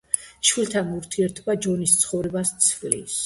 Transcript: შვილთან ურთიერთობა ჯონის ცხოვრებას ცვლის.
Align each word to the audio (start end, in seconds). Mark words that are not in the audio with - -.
შვილთან 0.51 0.89
ურთიერთობა 0.93 1.55
ჯონის 1.65 1.95
ცხოვრებას 2.05 2.55
ცვლის. 2.71 3.19